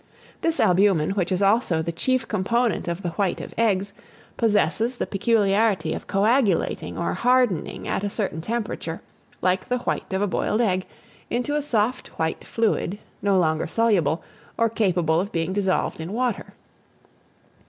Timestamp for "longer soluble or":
13.37-14.69